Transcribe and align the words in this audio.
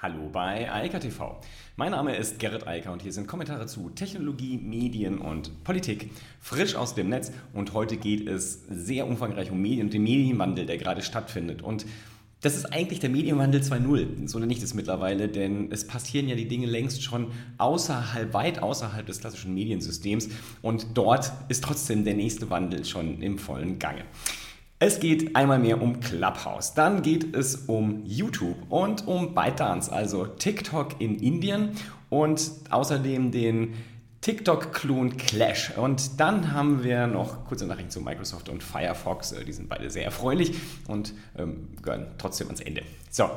Hallo 0.00 0.28
bei 0.32 0.72
Eika 0.72 1.00
TV. 1.00 1.40
Mein 1.74 1.90
Name 1.90 2.14
ist 2.14 2.38
Gerrit 2.38 2.68
Eiker 2.68 2.92
und 2.92 3.02
hier 3.02 3.12
sind 3.12 3.26
Kommentare 3.26 3.66
zu 3.66 3.90
Technologie, 3.90 4.56
Medien 4.56 5.18
und 5.18 5.64
Politik 5.64 6.12
frisch 6.40 6.76
aus 6.76 6.94
dem 6.94 7.08
Netz. 7.08 7.32
Und 7.52 7.72
heute 7.72 7.96
geht 7.96 8.28
es 8.28 8.62
sehr 8.70 9.08
umfangreich 9.08 9.50
um 9.50 9.60
Medien 9.60 9.86
und 9.86 9.92
den 9.92 10.04
Medienwandel, 10.04 10.66
der 10.66 10.78
gerade 10.78 11.02
stattfindet. 11.02 11.62
Und 11.62 11.84
das 12.42 12.54
ist 12.54 12.66
eigentlich 12.66 13.00
der 13.00 13.10
Medienwandel 13.10 13.60
2.0, 13.60 14.28
so 14.28 14.38
nenne 14.38 14.52
ich 14.52 14.60
das 14.60 14.72
mittlerweile, 14.72 15.26
denn 15.26 15.72
es 15.72 15.84
passieren 15.84 16.28
ja 16.28 16.36
die 16.36 16.46
Dinge 16.46 16.66
längst 16.66 17.02
schon 17.02 17.32
außerhalb, 17.56 18.32
weit 18.32 18.62
außerhalb 18.62 19.04
des 19.04 19.18
klassischen 19.18 19.52
Mediensystems 19.52 20.28
und 20.62 20.96
dort 20.96 21.32
ist 21.48 21.64
trotzdem 21.64 22.04
der 22.04 22.14
nächste 22.14 22.50
Wandel 22.50 22.84
schon 22.84 23.20
im 23.20 23.36
vollen 23.36 23.80
Gange. 23.80 24.04
Es 24.80 25.00
geht 25.00 25.34
einmal 25.34 25.58
mehr 25.58 25.82
um 25.82 25.98
Clubhouse, 25.98 26.72
dann 26.72 27.02
geht 27.02 27.34
es 27.34 27.56
um 27.66 28.04
YouTube 28.04 28.54
und 28.68 29.08
um 29.08 29.34
ByteDance, 29.34 29.90
also 29.90 30.24
TikTok 30.24 31.00
in 31.00 31.18
Indien 31.18 31.70
und 32.10 32.48
außerdem 32.70 33.32
den 33.32 33.74
TikTok-Klon 34.20 35.16
Clash. 35.16 35.76
Und 35.76 36.20
dann 36.20 36.52
haben 36.52 36.84
wir 36.84 37.08
noch 37.08 37.44
kurze 37.44 37.66
Nachrichten 37.66 37.90
zu 37.90 38.00
Microsoft 38.00 38.48
und 38.48 38.62
Firefox. 38.62 39.32
Äh, 39.32 39.44
die 39.44 39.52
sind 39.52 39.68
beide 39.68 39.90
sehr 39.90 40.04
erfreulich 40.04 40.54
und 40.86 41.12
ähm, 41.36 41.70
gehören 41.82 42.06
trotzdem 42.16 42.46
ans 42.46 42.60
Ende. 42.60 42.82
So, 43.10 43.28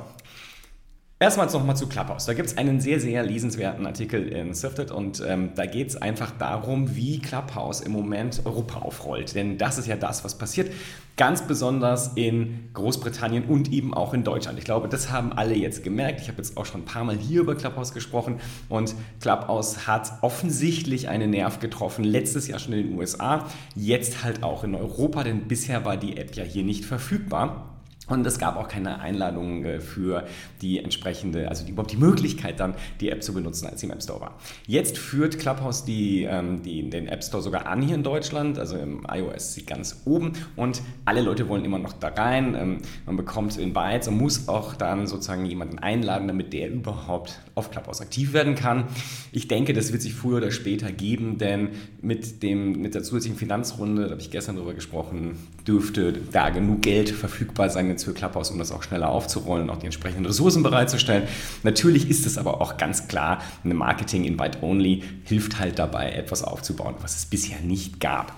Erstmal 1.22 1.46
nochmal 1.46 1.78
zu 1.78 1.86
Clubhouse. 1.86 2.26
Da 2.26 2.34
gibt 2.34 2.48
es 2.48 2.58
einen 2.58 2.82
sehr, 2.82 3.00
sehr 3.00 3.22
lesenswerten 3.22 3.86
Artikel 3.86 4.28
in 4.28 4.56
Sifted 4.56 4.90
und 4.90 5.24
ähm, 5.24 5.52
da 5.54 5.68
geht 5.68 5.90
es 5.90 5.96
einfach 5.96 6.32
darum, 6.32 6.96
wie 6.96 7.20
Clubhouse 7.20 7.82
im 7.82 7.92
Moment 7.92 8.42
Europa 8.44 8.80
aufrollt. 8.80 9.36
Denn 9.36 9.60
das 9.60 9.78
ist 9.78 9.86
ja 9.86 9.98
das, 9.98 10.24
was 10.24 10.36
passiert. 10.36 10.72
Ganz 11.18 11.44
besonders 11.44 12.14
in 12.16 12.72
Großbritannien 12.74 13.44
und 13.44 13.72
eben 13.72 13.94
auch 13.94 14.16
in 14.16 14.24
Deutschland. 14.24 14.58
Ich 14.58 14.66
glaube, 14.66 14.90
das 14.90 15.12
haben 15.12 15.32
alle 15.32 15.54
jetzt 15.54 15.84
gemerkt. 15.84 16.22
Ich 16.22 16.28
habe 16.28 16.40
jetzt 16.40 16.58
auch 16.58 16.66
schon 16.66 16.82
ein 16.82 16.86
paar 16.86 17.04
Mal 17.04 17.18
hier 17.18 17.42
über 17.42 17.54
Clubhouse 17.54 17.94
gesprochen 17.94 18.40
und 18.68 18.96
Clubhouse 19.20 19.86
hat 19.86 20.14
offensichtlich 20.22 21.08
einen 21.08 21.30
Nerv 21.30 21.60
getroffen. 21.60 22.04
Letztes 22.04 22.48
Jahr 22.48 22.58
schon 22.58 22.74
in 22.74 22.88
den 22.88 22.98
USA, 22.98 23.46
jetzt 23.76 24.24
halt 24.24 24.42
auch 24.42 24.64
in 24.64 24.74
Europa, 24.74 25.24
denn 25.24 25.48
bisher 25.48 25.86
war 25.86 25.98
die 25.98 26.18
App 26.18 26.36
ja 26.36 26.44
hier 26.44 26.64
nicht 26.64 26.84
verfügbar. 26.84 27.71
Und 28.12 28.28
es 28.28 28.38
gab 28.40 28.58
auch 28.58 28.68
keine 28.68 29.00
Einladung 29.00 29.64
äh, 29.64 29.80
für 29.80 30.26
die 30.62 30.80
entsprechende, 30.80 31.48
also 31.48 31.66
überhaupt 31.66 31.92
die 31.92 31.98
Möglichkeit 31.98 32.60
dann, 32.60 32.76
die 33.00 33.10
App 33.10 33.24
zu 33.24 33.34
benutzen, 33.34 33.68
als 33.68 33.80
sie 33.80 33.88
im 33.88 33.94
App 33.94 34.04
Store 34.04 34.20
war. 34.20 34.38
Jetzt 34.68 34.98
führt 34.98 35.40
Clubhouse 35.40 35.86
die, 35.86 36.24
ähm, 36.24 36.62
die, 36.62 36.90
den 36.90 37.08
App 37.08 37.24
Store 37.24 37.42
sogar 37.42 37.68
an 37.68 37.82
hier 37.82 37.96
in 37.96 38.04
Deutschland, 38.04 38.60
also 38.60 38.76
im 38.76 39.08
iOS 39.10 39.54
sie 39.54 39.66
ganz 39.66 40.02
oben 40.04 40.34
und 40.58 40.82
alle 41.06 41.22
Leute 41.22 41.48
wollen 41.48 41.64
immer 41.64 41.80
noch 41.80 41.94
da 41.94 42.10
rein. 42.10 42.56
Ähm, 42.56 42.78
man 43.06 43.16
bekommt 43.16 43.58
Invites 43.58 44.10
und 44.10 44.18
muss 44.18 44.50
auch 44.50 44.76
dann 44.76 45.08
sozusagen 45.08 45.46
jemanden 45.46 45.80
einladen, 45.80 46.28
damit 46.28 46.52
der 46.52 46.70
überhaupt 46.70 47.40
auf 47.56 47.72
Clubhouse 47.72 48.02
aktiv 48.02 48.34
werden 48.34 48.56
kann. 48.56 48.86
Ich 49.32 49.48
denke, 49.48 49.72
das 49.72 49.94
wird 49.94 50.02
sich 50.02 50.14
früher 50.14 50.38
oder 50.38 50.52
später 50.52 50.92
geben, 50.92 51.38
denn 51.38 51.70
mit, 52.02 52.44
dem, 52.44 52.82
mit 52.82 52.94
der 52.94 53.04
zusätzlichen 53.04 53.38
Finanzrunde, 53.38 54.04
da 54.04 54.12
habe 54.12 54.22
ich 54.22 54.32
gestern 54.32 54.58
drüber 54.58 54.74
gesprochen, 54.74 55.38
dürfte 55.68 56.14
da 56.14 56.50
genug 56.50 56.82
Geld 56.82 57.10
verfügbar 57.10 57.70
sein 57.70 57.90
jetzt 57.90 58.04
für 58.04 58.14
Clubhouse, 58.14 58.52
um 58.52 58.60
das 58.60 58.72
auch 58.72 58.84
schneller 58.84 59.10
aufzurollen, 59.10 59.70
auch 59.70 59.78
die 59.78 59.86
entsprechenden 59.86 60.26
Ressourcen 60.26 60.64
bereitzustellen. 60.64 61.28
Natürlich 61.64 62.10
ist 62.10 62.26
es 62.26 62.38
aber 62.38 62.62
auch 62.62 62.78
ganz 62.78 63.08
klar, 63.08 63.42
eine 63.64 63.74
Marketing 63.74 64.24
Invite 64.24 64.64
Only 64.64 65.04
hilft 65.24 65.60
halt 65.60 65.80
dabei, 65.80 66.12
etwas 66.12 66.44
aufzubauen, 66.44 66.96
was 67.02 67.16
es 67.16 67.26
bisher 67.26 67.60
nicht 67.62 68.00
gab. 68.00 68.34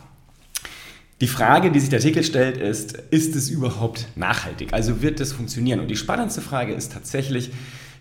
Die 1.22 1.28
Frage, 1.28 1.72
die 1.72 1.80
sich 1.80 1.90
der 1.90 2.00
Artikel 2.00 2.24
stellt, 2.24 2.58
ist, 2.58 2.94
ist 3.12 3.36
es 3.36 3.50
überhaupt 3.50 4.08
nachhaltig? 4.16 4.74
Also 4.74 5.02
wird 5.02 5.20
das 5.20 5.32
funktionieren? 5.32 5.80
Und 5.80 5.88
die 5.88 5.96
spannendste 5.96 6.42
Frage 6.42 6.74
ist 6.74 6.92
tatsächlich, 6.92 7.52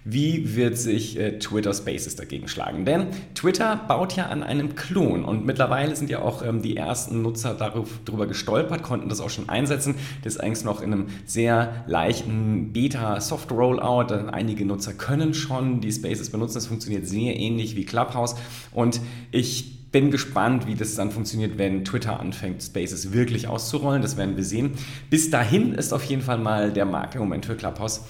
wie 0.05 0.57
wird 0.57 0.77
sich 0.77 1.19
äh, 1.19 1.39
Twitter 1.39 1.73
Spaces 1.73 2.17
dagegen 2.17 2.49
schlagen? 2.49 2.85
Denn 2.85 3.07
Twitter 3.35 3.77
baut 3.89 4.17
ja 4.17 4.27
an 4.27 4.43
einem 4.43 4.75
Klon 4.75 5.25
und 5.25 5.47
mittlerweile 5.47 5.95
sind 5.95 6.11
ja 6.11 6.21
auch 6.21 6.45
ähm, 6.45 6.63
die 6.63 6.77
ersten 6.77 7.23
Nutzer 7.23 7.55
darüber 7.55 8.27
gestolpert, 8.27 8.83
konnten 8.83 9.09
das 9.09 9.21
auch 9.21 9.31
schon 9.31 9.49
einsetzen. 9.49 9.95
Das 10.25 10.35
ist 10.35 10.41
eigentlich 10.41 10.65
noch 10.65 10.83
in 10.83 10.93
einem 10.93 11.07
sehr 11.25 11.85
leichten 11.87 12.73
Beta-Soft-Rollout. 12.73 14.13
Einige 14.33 14.65
Nutzer 14.65 14.93
können 14.93 15.35
schon 15.35 15.81
die 15.81 15.93
Spaces 15.93 16.31
benutzen. 16.31 16.55
Das 16.55 16.67
funktioniert 16.67 17.07
sehr 17.07 17.37
ähnlich 17.37 17.77
wie 17.77 17.85
Clubhouse 17.85 18.35
und 18.73 19.01
ich 19.31 19.83
bin 19.93 20.11
gespannt, 20.11 20.67
wie 20.67 20.75
das 20.75 20.95
dann 20.95 21.11
funktioniert, 21.11 21.59
wenn 21.59 21.85
Twitter 21.85 22.19
anfängt, 22.19 22.63
Spaces 22.63 23.13
wirklich 23.13 23.47
auszurollen. 23.47 24.01
Das 24.01 24.17
werden 24.17 24.37
wir 24.37 24.45
sehen. 24.45 24.73
Bis 25.11 25.31
dahin 25.31 25.75
ist 25.75 25.93
auf 25.93 26.03
jeden 26.05 26.23
Fall 26.23 26.39
mal 26.39 26.73
der 26.73 26.87
Markt 26.87 27.15
im 27.15 27.21
Moment 27.21 27.45
für 27.45 27.55
Clubhouse 27.55 28.01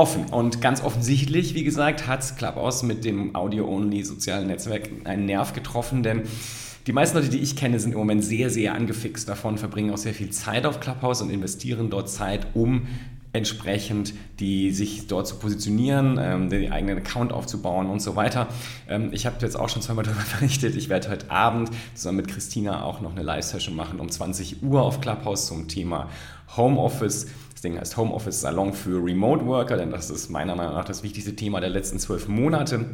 offen. 0.00 0.24
Und 0.30 0.62
ganz 0.62 0.82
offensichtlich, 0.82 1.54
wie 1.54 1.62
gesagt, 1.62 2.06
hat 2.06 2.36
Clubhouse 2.38 2.82
mit 2.82 3.04
dem 3.04 3.36
Audio-Only 3.36 4.02
sozialen 4.02 4.46
Netzwerk 4.46 4.88
einen 5.04 5.26
Nerv 5.26 5.52
getroffen, 5.52 6.02
denn 6.02 6.22
die 6.86 6.92
meisten 6.92 7.18
Leute, 7.18 7.28
die 7.28 7.38
ich 7.38 7.54
kenne, 7.54 7.78
sind 7.78 7.92
im 7.92 7.98
Moment 7.98 8.24
sehr, 8.24 8.48
sehr 8.48 8.74
angefixt 8.74 9.28
davon, 9.28 9.58
verbringen 9.58 9.92
auch 9.92 9.98
sehr 9.98 10.14
viel 10.14 10.30
Zeit 10.30 10.64
auf 10.64 10.80
Clubhouse 10.80 11.20
und 11.20 11.28
investieren 11.28 11.90
dort 11.90 12.08
Zeit, 12.08 12.46
um 12.54 12.86
entsprechend 13.32 14.12
die 14.40 14.72
sich 14.72 15.06
dort 15.06 15.26
zu 15.26 15.36
positionieren, 15.36 16.18
ähm, 16.20 16.50
den 16.50 16.72
eigenen 16.72 16.98
Account 16.98 17.32
aufzubauen 17.32 17.88
und 17.88 18.00
so 18.00 18.16
weiter. 18.16 18.48
Ähm, 18.88 19.10
ich 19.12 19.26
habe 19.26 19.36
jetzt 19.40 19.58
auch 19.58 19.68
schon 19.68 19.82
zweimal 19.82 20.04
darüber 20.06 20.24
berichtet. 20.38 20.74
Ich 20.74 20.88
werde 20.88 21.10
heute 21.10 21.30
Abend 21.30 21.70
zusammen 21.94 22.18
mit 22.18 22.28
Christina 22.28 22.82
auch 22.82 23.00
noch 23.00 23.12
eine 23.12 23.22
Live-Session 23.22 23.76
machen 23.76 24.00
um 24.00 24.10
20 24.10 24.62
Uhr 24.62 24.82
auf 24.82 25.00
Clubhouse 25.00 25.46
zum 25.46 25.68
Thema 25.68 26.08
Homeoffice. 26.56 27.28
Das 27.52 27.62
Ding 27.62 27.78
heißt 27.78 27.96
Homeoffice 27.96 28.40
Salon 28.40 28.72
für 28.72 29.04
Remote 29.04 29.46
Worker, 29.46 29.76
denn 29.76 29.90
das 29.90 30.10
ist 30.10 30.30
meiner 30.30 30.56
Meinung 30.56 30.74
nach 30.74 30.86
das 30.86 31.02
wichtigste 31.02 31.36
Thema 31.36 31.60
der 31.60 31.70
letzten 31.70 31.98
zwölf 31.98 32.26
Monate. 32.26 32.86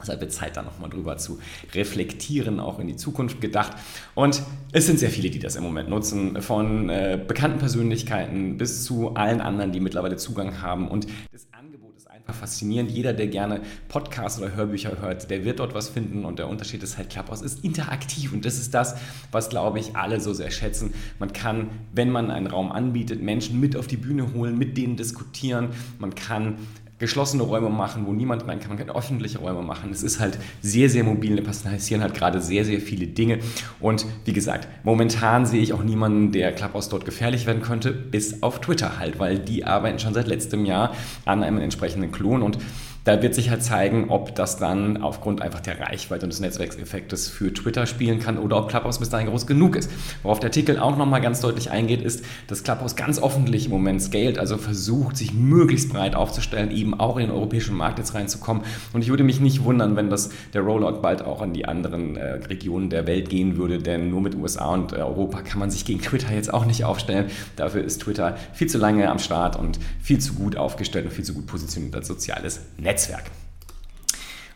Deshalb 0.00 0.20
wird 0.20 0.32
Zeit, 0.32 0.56
da 0.56 0.62
nochmal 0.62 0.90
drüber 0.90 1.16
zu 1.16 1.38
reflektieren, 1.74 2.60
auch 2.60 2.78
in 2.78 2.86
die 2.86 2.96
Zukunft 2.96 3.40
gedacht. 3.40 3.72
Und 4.14 4.42
es 4.72 4.86
sind 4.86 4.98
sehr 4.98 5.10
viele, 5.10 5.30
die 5.30 5.38
das 5.38 5.56
im 5.56 5.64
Moment 5.64 5.88
nutzen, 5.88 6.40
von 6.40 6.88
äh, 6.88 7.20
bekannten 7.26 7.58
Persönlichkeiten 7.58 8.58
bis 8.58 8.84
zu 8.84 9.14
allen 9.14 9.40
anderen, 9.40 9.72
die 9.72 9.80
mittlerweile 9.80 10.16
Zugang 10.16 10.62
haben. 10.62 10.88
Und 10.88 11.06
das 11.32 11.48
Angebot 11.52 11.96
ist 11.96 12.08
einfach 12.08 12.34
faszinierend. 12.34 12.90
Jeder, 12.90 13.12
der 13.12 13.26
gerne 13.26 13.60
Podcasts 13.88 14.40
oder 14.40 14.54
Hörbücher 14.54 15.00
hört, 15.00 15.30
der 15.30 15.44
wird 15.44 15.58
dort 15.58 15.74
was 15.74 15.88
finden. 15.88 16.24
Und 16.24 16.38
der 16.38 16.48
Unterschied 16.48 16.82
ist 16.82 16.96
halt, 16.96 17.10
Clubhouse 17.10 17.42
ist 17.42 17.64
interaktiv. 17.64 18.32
Und 18.32 18.44
das 18.44 18.58
ist 18.58 18.74
das, 18.74 18.96
was, 19.32 19.48
glaube 19.48 19.80
ich, 19.80 19.96
alle 19.96 20.20
so 20.20 20.32
sehr 20.32 20.52
schätzen. 20.52 20.94
Man 21.18 21.32
kann, 21.32 21.70
wenn 21.92 22.10
man 22.10 22.30
einen 22.30 22.46
Raum 22.46 22.70
anbietet, 22.70 23.20
Menschen 23.20 23.58
mit 23.58 23.74
auf 23.74 23.88
die 23.88 23.96
Bühne 23.96 24.32
holen, 24.32 24.56
mit 24.56 24.76
denen 24.76 24.96
diskutieren. 24.96 25.70
Man 25.98 26.14
kann 26.14 26.58
geschlossene 26.98 27.42
Räume 27.42 27.70
machen, 27.70 28.06
wo 28.06 28.12
niemand 28.12 28.46
rein 28.46 28.60
kann. 28.60 28.70
Man 28.70 28.78
kann 28.78 28.94
öffentliche 28.94 29.38
Räume 29.38 29.62
machen. 29.62 29.90
Es 29.90 30.02
ist 30.02 30.20
halt 30.20 30.38
sehr, 30.60 30.90
sehr 30.90 31.04
mobil. 31.04 31.36
Da 31.36 31.42
passieren 31.42 32.02
halt 32.02 32.14
gerade 32.14 32.40
sehr, 32.40 32.64
sehr 32.64 32.80
viele 32.80 33.06
Dinge. 33.06 33.38
Und 33.80 34.06
wie 34.24 34.32
gesagt, 34.32 34.68
momentan 34.82 35.46
sehe 35.46 35.62
ich 35.62 35.72
auch 35.72 35.82
niemanden, 35.82 36.32
der 36.32 36.52
Clubhouse 36.52 36.88
dort 36.88 37.04
gefährlich 37.04 37.46
werden 37.46 37.62
könnte, 37.62 37.92
bis 37.92 38.42
auf 38.42 38.60
Twitter 38.60 38.98
halt, 38.98 39.18
weil 39.18 39.38
die 39.38 39.64
arbeiten 39.64 39.98
schon 39.98 40.14
seit 40.14 40.26
letztem 40.26 40.64
Jahr 40.64 40.94
an 41.24 41.42
einem 41.42 41.58
entsprechenden 41.58 42.10
Klon 42.10 42.42
und 42.42 42.58
da 43.08 43.22
wird 43.22 43.34
sich 43.34 43.48
halt 43.48 43.62
zeigen, 43.62 44.10
ob 44.10 44.34
das 44.34 44.58
dann 44.58 44.98
aufgrund 45.02 45.40
einfach 45.40 45.60
der 45.60 45.80
Reichweite 45.80 46.26
und 46.26 46.30
des 46.30 46.40
Netzwerkseffektes 46.40 47.30
für 47.30 47.50
Twitter 47.54 47.86
spielen 47.86 48.18
kann 48.18 48.36
oder 48.36 48.58
ob 48.58 48.68
Clubhouse 48.68 48.98
bis 48.98 49.08
dahin 49.08 49.28
groß 49.28 49.46
genug 49.46 49.76
ist. 49.76 49.90
Worauf 50.22 50.40
der 50.40 50.48
Artikel 50.48 50.78
auch 50.78 50.94
nochmal 50.94 51.22
ganz 51.22 51.40
deutlich 51.40 51.70
eingeht, 51.70 52.02
ist, 52.02 52.22
dass 52.48 52.64
Clubhouse 52.64 52.96
ganz 52.96 53.18
offentlich 53.18 53.64
im 53.64 53.70
Moment 53.70 54.02
scaled, 54.02 54.38
also 54.38 54.58
versucht, 54.58 55.16
sich 55.16 55.32
möglichst 55.32 55.90
breit 55.90 56.14
aufzustellen, 56.14 56.70
eben 56.70 57.00
auch 57.00 57.16
in 57.16 57.28
den 57.28 57.30
europäischen 57.30 57.74
Markt 57.74 57.98
jetzt 57.98 58.12
reinzukommen. 58.12 58.62
Und 58.92 59.00
ich 59.00 59.08
würde 59.08 59.24
mich 59.24 59.40
nicht 59.40 59.64
wundern, 59.64 59.96
wenn 59.96 60.10
das 60.10 60.28
der 60.52 60.60
Rollout 60.60 61.00
bald 61.00 61.22
auch 61.22 61.40
an 61.40 61.54
die 61.54 61.64
anderen 61.64 62.16
äh, 62.16 62.32
Regionen 62.32 62.90
der 62.90 63.06
Welt 63.06 63.30
gehen 63.30 63.56
würde, 63.56 63.78
denn 63.78 64.10
nur 64.10 64.20
mit 64.20 64.34
USA 64.34 64.74
und 64.74 64.92
äh, 64.92 64.96
Europa 64.96 65.40
kann 65.40 65.60
man 65.60 65.70
sich 65.70 65.86
gegen 65.86 66.02
Twitter 66.02 66.34
jetzt 66.34 66.52
auch 66.52 66.66
nicht 66.66 66.84
aufstellen. 66.84 67.30
Dafür 67.56 67.82
ist 67.82 68.02
Twitter 68.02 68.36
viel 68.52 68.66
zu 68.66 68.76
lange 68.76 69.10
am 69.10 69.18
Start 69.18 69.56
und 69.56 69.78
viel 69.98 70.18
zu 70.18 70.34
gut 70.34 70.58
aufgestellt 70.58 71.06
und 71.06 71.12
viel 71.12 71.24
zu 71.24 71.32
gut 71.32 71.46
positioniert 71.46 71.96
als 71.96 72.06
soziales 72.06 72.60
Netz. 72.76 72.97
Netzwerk. 72.98 73.24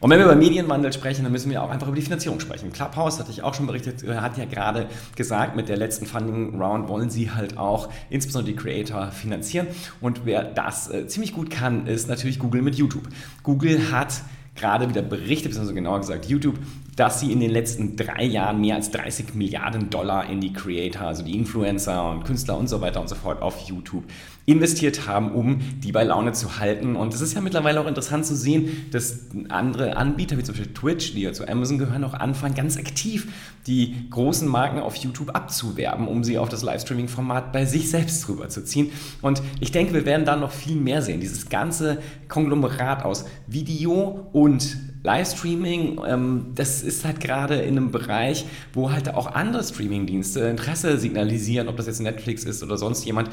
Und 0.00 0.10
wenn 0.10 0.18
wir 0.18 0.24
über 0.24 0.34
Medienwandel 0.34 0.92
sprechen, 0.92 1.22
dann 1.22 1.30
müssen 1.30 1.48
wir 1.48 1.62
auch 1.62 1.70
einfach 1.70 1.86
über 1.86 1.94
die 1.94 2.02
Finanzierung 2.02 2.40
sprechen. 2.40 2.72
Clubhouse, 2.72 3.20
hatte 3.20 3.30
ich 3.30 3.44
auch 3.44 3.54
schon 3.54 3.68
berichtet, 3.68 4.02
äh, 4.02 4.16
hat 4.16 4.36
ja 4.36 4.46
gerade 4.46 4.88
gesagt, 5.14 5.54
mit 5.54 5.68
der 5.68 5.76
letzten 5.76 6.06
Funding 6.06 6.60
Round 6.60 6.88
wollen 6.88 7.08
sie 7.08 7.30
halt 7.30 7.56
auch 7.56 7.88
insbesondere 8.10 8.52
die 8.52 8.58
Creator 8.58 9.12
finanzieren. 9.12 9.68
Und 10.00 10.22
wer 10.24 10.42
das 10.42 10.90
äh, 10.90 11.06
ziemlich 11.06 11.32
gut 11.32 11.50
kann, 11.50 11.86
ist 11.86 12.08
natürlich 12.08 12.40
Google 12.40 12.62
mit 12.62 12.74
YouTube. 12.74 13.08
Google 13.44 13.92
hat 13.92 14.22
gerade 14.56 14.88
wieder 14.88 15.02
berichtet, 15.02 15.52
beziehungsweise 15.52 15.74
genauer 15.74 16.00
gesagt 16.00 16.24
YouTube, 16.26 16.58
dass 16.96 17.20
sie 17.20 17.32
in 17.32 17.40
den 17.40 17.50
letzten 17.50 17.96
drei 17.96 18.24
Jahren 18.24 18.60
mehr 18.60 18.76
als 18.76 18.90
30 18.90 19.34
Milliarden 19.34 19.88
Dollar 19.88 20.28
in 20.28 20.40
die 20.40 20.52
Creator, 20.52 21.06
also 21.06 21.22
die 21.22 21.36
Influencer 21.36 22.10
und 22.10 22.24
Künstler 22.24 22.58
und 22.58 22.68
so 22.68 22.80
weiter 22.80 23.00
und 23.00 23.08
so 23.08 23.14
fort 23.14 23.40
auf 23.40 23.68
YouTube 23.68 24.04
investiert 24.44 25.06
haben, 25.06 25.32
um 25.32 25.60
die 25.82 25.92
bei 25.92 26.02
Laune 26.02 26.32
zu 26.32 26.58
halten. 26.58 26.96
Und 26.96 27.14
es 27.14 27.20
ist 27.20 27.34
ja 27.34 27.40
mittlerweile 27.40 27.80
auch 27.80 27.86
interessant 27.86 28.26
zu 28.26 28.34
sehen, 28.34 28.86
dass 28.90 29.26
andere 29.48 29.96
Anbieter, 29.96 30.36
wie 30.36 30.42
zum 30.42 30.54
Beispiel 30.54 30.74
Twitch, 30.74 31.14
die 31.14 31.22
ja 31.22 31.32
zu 31.32 31.48
Amazon 31.48 31.78
gehören, 31.78 32.04
auch 32.04 32.14
anfangen, 32.14 32.54
ganz 32.54 32.76
aktiv 32.76 33.28
die 33.66 34.10
großen 34.10 34.48
Marken 34.48 34.80
auf 34.80 34.96
YouTube 34.96 35.30
abzuwerben, 35.30 36.08
um 36.08 36.24
sie 36.24 36.38
auf 36.38 36.48
das 36.48 36.62
Livestreaming-Format 36.62 37.52
bei 37.52 37.64
sich 37.64 37.88
selbst 37.88 38.28
rüberzuziehen. 38.28 38.90
Und 39.22 39.40
ich 39.60 39.70
denke, 39.70 39.94
wir 39.94 40.04
werden 40.04 40.26
da 40.26 40.36
noch 40.36 40.50
viel 40.50 40.76
mehr 40.76 41.00
sehen. 41.00 41.20
Dieses 41.20 41.48
ganze 41.48 41.98
Konglomerat 42.28 43.04
aus 43.04 43.24
Video 43.46 44.26
und 44.32 44.76
Livestreaming, 45.02 46.00
ähm, 46.06 46.46
das 46.54 46.82
ist 46.82 47.04
halt 47.04 47.20
gerade 47.20 47.56
in 47.56 47.76
einem 47.76 47.90
Bereich, 47.90 48.44
wo 48.72 48.92
halt 48.92 49.12
auch 49.14 49.34
andere 49.34 49.64
Streamingdienste 49.64 50.40
Interesse 50.40 50.98
signalisieren, 50.98 51.68
ob 51.68 51.76
das 51.76 51.86
jetzt 51.86 52.00
Netflix 52.00 52.44
ist 52.44 52.62
oder 52.62 52.76
sonst 52.76 53.04
jemand. 53.04 53.28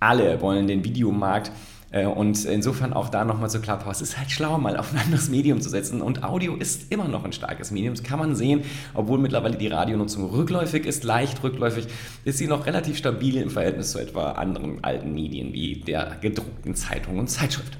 Alle 0.00 0.40
wollen 0.40 0.66
den 0.66 0.84
Videomarkt 0.84 1.52
äh, 1.94 2.06
und 2.06 2.44
insofern 2.44 2.92
auch 2.92 3.08
da 3.08 3.24
nochmal 3.24 3.48
zu 3.48 3.60
Clubhouse. 3.60 4.00
Es 4.00 4.10
ist 4.10 4.18
halt 4.18 4.32
schlau, 4.32 4.58
mal 4.58 4.76
auf 4.76 4.92
ein 4.92 4.98
anderes 4.98 5.28
Medium 5.28 5.60
zu 5.60 5.68
setzen. 5.68 6.02
Und 6.02 6.24
Audio 6.24 6.56
ist 6.56 6.90
immer 6.90 7.06
noch 7.06 7.24
ein 7.24 7.32
starkes 7.32 7.70
Medium. 7.70 7.94
Das 7.94 8.02
kann 8.02 8.18
man 8.18 8.34
sehen, 8.34 8.62
obwohl 8.92 9.20
mittlerweile 9.20 9.56
die 9.56 9.68
Radionutzung 9.68 10.28
rückläufig 10.28 10.84
ist, 10.84 11.04
leicht 11.04 11.44
rückläufig, 11.44 11.86
ist 12.24 12.38
sie 12.38 12.48
noch 12.48 12.66
relativ 12.66 12.98
stabil 12.98 13.36
im 13.36 13.50
Verhältnis 13.50 13.92
zu 13.92 14.00
etwa 14.00 14.32
anderen 14.32 14.82
alten 14.82 15.14
Medien 15.14 15.52
wie 15.52 15.76
der 15.76 16.16
gedruckten 16.20 16.74
Zeitung 16.74 17.18
und 17.18 17.28
Zeitschrift. 17.28 17.78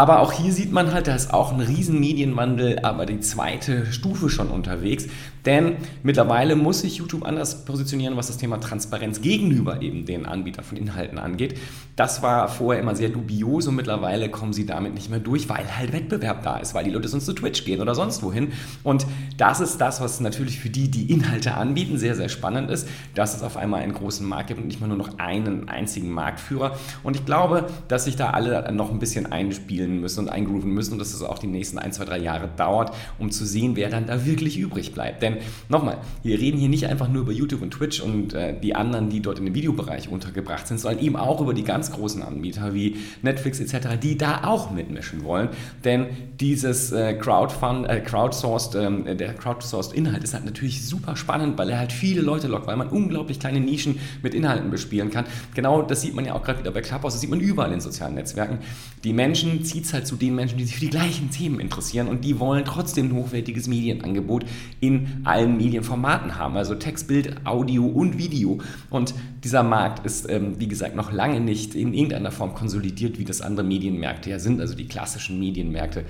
Aber 0.00 0.20
auch 0.20 0.32
hier 0.32 0.50
sieht 0.50 0.72
man 0.72 0.94
halt, 0.94 1.08
da 1.08 1.14
ist 1.14 1.34
auch 1.34 1.52
ein 1.52 1.60
riesen 1.60 2.00
Medienwandel, 2.00 2.78
aber 2.78 3.04
die 3.04 3.20
zweite 3.20 3.84
Stufe 3.92 4.30
schon 4.30 4.48
unterwegs. 4.48 5.08
Denn 5.44 5.76
mittlerweile 6.02 6.56
muss 6.56 6.80
sich 6.80 6.96
YouTube 6.96 7.22
anders 7.22 7.66
positionieren, 7.66 8.16
was 8.16 8.28
das 8.28 8.38
Thema 8.38 8.58
Transparenz 8.60 9.20
gegenüber 9.20 9.82
eben 9.82 10.06
den 10.06 10.24
Anbietern 10.24 10.64
von 10.64 10.78
Inhalten 10.78 11.18
angeht. 11.18 11.58
Das 11.96 12.22
war 12.22 12.48
vorher 12.48 12.82
immer 12.82 12.94
sehr 12.94 13.10
dubios 13.10 13.66
und 13.66 13.76
mittlerweile 13.76 14.30
kommen 14.30 14.54
sie 14.54 14.64
damit 14.64 14.94
nicht 14.94 15.10
mehr 15.10 15.18
durch, 15.18 15.50
weil 15.50 15.76
halt 15.76 15.92
Wettbewerb 15.92 16.42
da 16.44 16.56
ist, 16.56 16.72
weil 16.74 16.84
die 16.84 16.90
Leute 16.90 17.08
sonst 17.08 17.26
zu 17.26 17.34
Twitch 17.34 17.64
gehen 17.64 17.82
oder 17.82 17.94
sonst 17.94 18.22
wohin. 18.22 18.52
Und 18.82 19.06
das 19.36 19.60
ist 19.60 19.82
das, 19.82 20.00
was 20.00 20.20
natürlich 20.20 20.60
für 20.60 20.70
die, 20.70 20.90
die 20.90 21.10
Inhalte 21.10 21.54
anbieten, 21.54 21.98
sehr, 21.98 22.16
sehr 22.16 22.30
spannend 22.30 22.70
ist, 22.70 22.88
dass 23.14 23.36
es 23.36 23.42
auf 23.42 23.58
einmal 23.58 23.82
einen 23.82 23.92
großen 23.92 24.26
Markt 24.26 24.48
gibt 24.48 24.60
und 24.60 24.66
nicht 24.66 24.80
mehr 24.80 24.88
nur 24.88 24.98
noch 24.98 25.18
einen 25.18 25.68
einzigen 25.68 26.10
Marktführer. 26.10 26.76
Und 27.02 27.16
ich 27.16 27.26
glaube, 27.26 27.66
dass 27.88 28.04
sich 28.04 28.16
da 28.16 28.30
alle 28.30 28.72
noch 28.72 28.90
ein 28.90 28.98
bisschen 28.98 29.30
einspielen 29.30 29.89
müssen 29.98 30.20
und 30.20 30.28
eingrooven 30.28 30.70
müssen 30.70 30.92
und 30.92 30.98
dass 30.98 31.14
es 31.14 31.22
auch 31.22 31.38
die 31.38 31.46
nächsten 31.46 31.78
ein, 31.78 31.92
zwei, 31.92 32.04
drei 32.04 32.18
Jahre 32.18 32.50
dauert, 32.58 32.94
um 33.18 33.30
zu 33.30 33.46
sehen, 33.46 33.74
wer 33.76 33.88
dann 33.88 34.06
da 34.06 34.26
wirklich 34.26 34.58
übrig 34.58 34.92
bleibt. 34.92 35.22
Denn 35.22 35.30
denn 35.30 35.42
nochmal, 35.68 35.98
wir 36.22 36.38
reden 36.38 36.58
hier 36.58 36.68
nicht 36.68 36.86
einfach 36.86 37.08
nur 37.08 37.22
über 37.22 37.32
YouTube 37.32 37.62
und 37.62 37.72
Twitch 37.72 38.00
und 38.00 38.34
äh, 38.34 38.58
die 38.58 38.74
anderen, 38.74 39.10
die 39.10 39.20
dort 39.20 39.38
in 39.38 39.44
dem 39.44 39.54
Videobereich 39.54 40.08
untergebracht 40.08 40.66
sind, 40.66 40.78
sondern 40.78 41.02
eben 41.02 41.16
auch 41.16 41.40
über 41.40 41.54
die 41.54 41.64
ganz 41.64 41.92
großen 41.92 42.22
Anbieter 42.22 42.74
wie 42.74 42.96
Netflix 43.22 43.60
etc., 43.60 43.98
die 44.00 44.16
da 44.18 44.44
auch 44.44 44.70
mitmischen 44.70 45.24
wollen. 45.24 45.48
Denn 45.84 46.06
dieses 46.38 46.92
äh, 46.92 47.14
Crowdfund, 47.14 47.88
äh, 47.88 48.00
crowdsourced, 48.00 48.74
äh, 48.74 49.16
der 49.16 49.34
crowdsourced 49.34 49.92
Inhalt 49.92 50.24
ist 50.24 50.34
halt 50.34 50.44
natürlich 50.44 50.86
super 50.86 51.16
spannend, 51.16 51.58
weil 51.58 51.70
er 51.70 51.78
halt 51.78 51.92
viele 51.92 52.20
Leute 52.20 52.48
lockt, 52.48 52.66
weil 52.66 52.76
man 52.76 52.88
unglaublich 52.88 53.40
kleine 53.40 53.60
Nischen 53.60 53.98
mit 54.22 54.34
Inhalten 54.34 54.70
bespielen 54.70 55.10
kann. 55.10 55.24
Genau 55.54 55.82
das 55.82 56.00
sieht 56.00 56.14
man 56.14 56.24
ja 56.24 56.34
auch 56.34 56.42
gerade 56.42 56.60
wieder 56.60 56.70
bei 56.70 56.80
Clubhouse, 56.80 57.14
das 57.14 57.20
sieht 57.20 57.30
man 57.30 57.40
überall 57.40 57.72
in 57.72 57.80
sozialen 57.80 58.14
Netzwerken. 58.14 58.58
Die 59.04 59.12
Menschen 59.12 59.64
zieht 59.70 59.84
es 59.84 59.92
halt 59.92 60.06
zu 60.06 60.16
den 60.16 60.34
Menschen, 60.34 60.58
die 60.58 60.64
sich 60.64 60.74
für 60.74 60.80
die 60.80 60.90
gleichen 60.90 61.30
Themen 61.30 61.60
interessieren 61.60 62.08
und 62.08 62.24
die 62.24 62.38
wollen 62.40 62.64
trotzdem 62.64 63.06
ein 63.06 63.14
hochwertiges 63.14 63.68
Medienangebot 63.68 64.44
in 64.80 65.20
allen 65.24 65.56
Medienformaten 65.56 66.36
haben, 66.36 66.56
also 66.56 66.74
Text, 66.74 67.06
Bild, 67.08 67.46
Audio 67.46 67.86
und 67.86 68.18
Video. 68.18 68.58
Und 68.90 69.14
dieser 69.44 69.62
Markt 69.62 70.04
ist, 70.04 70.28
ähm, 70.28 70.58
wie 70.58 70.68
gesagt, 70.68 70.96
noch 70.96 71.12
lange 71.12 71.40
nicht 71.40 71.74
in 71.74 71.94
irgendeiner 71.94 72.32
Form 72.32 72.54
konsolidiert, 72.54 73.18
wie 73.18 73.24
das 73.24 73.40
andere 73.40 73.64
Medienmärkte 73.64 74.30
ja 74.30 74.38
sind, 74.38 74.60
also 74.60 74.74
die 74.74 74.86
klassischen 74.86 75.38
Medienmärkte. 75.38 76.04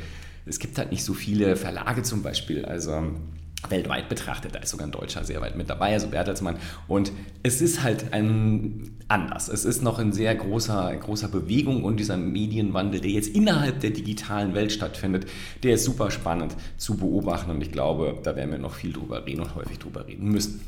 Es 0.46 0.58
gibt 0.58 0.78
halt 0.78 0.90
nicht 0.90 1.04
so 1.04 1.12
viele 1.12 1.56
Verlage 1.56 2.02
zum 2.02 2.22
Beispiel, 2.22 2.64
also 2.64 3.02
weltweit 3.68 4.08
betrachtet. 4.08 4.54
Da 4.54 4.60
ist 4.60 4.70
sogar 4.70 4.86
ein 4.86 4.92
Deutscher 4.92 5.24
sehr 5.24 5.40
weit 5.40 5.56
mit 5.56 5.68
dabei, 5.68 5.92
also 5.92 6.08
Bertelsmann. 6.08 6.56
Und 6.88 7.12
es 7.42 7.60
ist 7.60 7.82
halt 7.82 8.12
ein 8.12 8.96
anders. 9.08 9.48
Es 9.48 9.64
ist 9.64 9.82
noch 9.82 9.98
in 9.98 10.12
sehr 10.12 10.34
großer, 10.34 10.94
großer 10.96 11.28
Bewegung 11.28 11.84
und 11.84 11.98
dieser 11.98 12.16
Medienwandel, 12.16 13.00
der 13.00 13.10
jetzt 13.10 13.28
innerhalb 13.28 13.80
der 13.80 13.90
digitalen 13.90 14.54
Welt 14.54 14.72
stattfindet, 14.72 15.26
der 15.62 15.74
ist 15.74 15.84
super 15.84 16.10
spannend 16.10 16.56
zu 16.76 16.96
beobachten 16.96 17.50
und 17.50 17.60
ich 17.60 17.72
glaube, 17.72 18.18
da 18.22 18.36
werden 18.36 18.52
wir 18.52 18.58
noch 18.58 18.74
viel 18.74 18.92
drüber 18.92 19.26
reden 19.26 19.42
und 19.42 19.54
häufig 19.54 19.78
drüber 19.78 20.06
reden 20.06 20.28
müssen. 20.28 20.60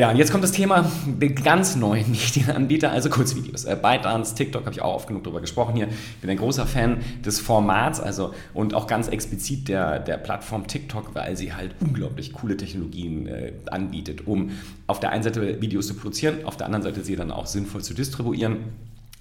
Ja, 0.00 0.08
und 0.08 0.16
jetzt 0.16 0.32
kommt 0.32 0.42
das 0.42 0.52
Thema 0.52 0.90
der 1.04 1.28
ganz 1.28 1.76
neuen 1.76 2.10
Medienanbieter, 2.10 2.90
also 2.90 3.10
Kurzvideos. 3.10 3.66
Äh, 3.66 3.76
ByteDance, 3.76 4.34
TikTok 4.34 4.64
habe 4.64 4.74
ich 4.74 4.80
auch 4.80 4.94
oft 4.94 5.08
genug 5.08 5.24
darüber 5.24 5.42
gesprochen 5.42 5.76
hier. 5.76 5.88
Ich 5.88 6.20
bin 6.22 6.30
ein 6.30 6.38
großer 6.38 6.64
Fan 6.64 7.02
des 7.22 7.38
Formats 7.38 8.00
also, 8.00 8.32
und 8.54 8.72
auch 8.72 8.86
ganz 8.86 9.08
explizit 9.08 9.68
der, 9.68 9.98
der 9.98 10.16
Plattform 10.16 10.66
TikTok, 10.66 11.14
weil 11.14 11.36
sie 11.36 11.52
halt 11.52 11.74
unglaublich 11.80 12.32
coole 12.32 12.56
Technologien 12.56 13.26
äh, 13.26 13.52
anbietet, 13.70 14.26
um 14.26 14.52
auf 14.86 15.00
der 15.00 15.10
einen 15.10 15.22
Seite 15.22 15.60
Videos 15.60 15.88
zu 15.88 15.94
produzieren, 15.94 16.46
auf 16.46 16.56
der 16.56 16.64
anderen 16.64 16.82
Seite 16.82 17.04
sie 17.04 17.14
dann 17.14 17.30
auch 17.30 17.44
sinnvoll 17.44 17.82
zu 17.82 17.92
distribuieren. 17.92 18.56